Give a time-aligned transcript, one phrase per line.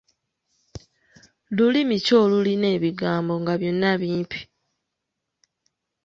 [1.55, 4.39] Lulimi ki olulina ebigambo nga byonna bimpi?